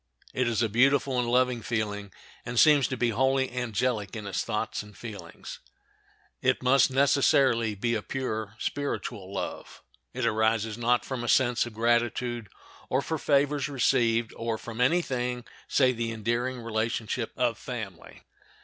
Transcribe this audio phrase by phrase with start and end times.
[0.33, 2.11] It is a beautiful and lovely feeling,
[2.43, 5.59] and seems to be wholly angelic in its thoughts and feelings.
[6.41, 9.83] It must necessarily be a pure, spiritual love.
[10.11, 12.49] It arises, not from a sense of gratitude,
[12.89, 18.23] or for favors received, or from any thing save the endearing relationship of family.